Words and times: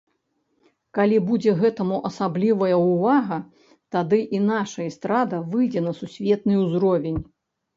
Калі 0.97 1.17
будзе 1.27 1.51
гэтаму 1.59 1.99
асаблівая 2.09 2.79
ўвага, 2.87 3.37
тады 3.97 4.19
і 4.39 4.41
нашая 4.49 4.87
эстрада 4.91 5.37
выйдзе 5.53 5.85
на 5.91 5.97
сусветны 6.03 6.53
ўзровень. 6.65 7.19